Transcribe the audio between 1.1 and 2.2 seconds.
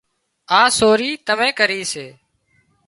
تمين ڪري سي